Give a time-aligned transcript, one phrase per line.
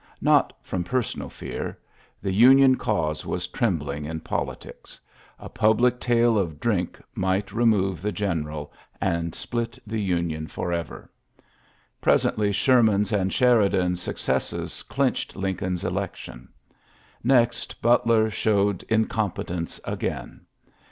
[0.25, 1.77] Kot from personal fear.
[2.23, 4.99] The Union cause was trembling in politics.
[5.37, 10.47] A pub lic tale of drink might remove the gen eral, and split the Union
[10.47, 11.07] forever.
[12.01, 16.47] Pres ently Sherman's and Sheridan's suc cesses clinched Lincoln's election.
[17.23, 20.47] Kext Butler showed incompetence again.